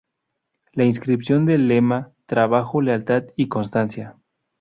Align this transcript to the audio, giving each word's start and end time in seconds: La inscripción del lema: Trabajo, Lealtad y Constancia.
La 0.73 0.83
inscripción 0.83 1.45
del 1.45 1.67
lema: 1.67 2.09
Trabajo, 2.25 2.81
Lealtad 2.81 3.25
y 3.35 3.49
Constancia. 3.49 4.15